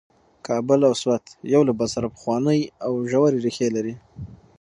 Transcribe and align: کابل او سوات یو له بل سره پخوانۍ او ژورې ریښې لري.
کابل 0.47 0.79
او 0.87 0.93
سوات 1.01 1.25
یو 1.53 1.61
له 1.67 1.73
بل 1.79 1.87
سره 1.95 2.13
پخوانۍ 2.15 2.59
او 2.85 2.91
ژورې 3.11 3.39
ریښې 3.45 3.67
لري. 3.75 3.93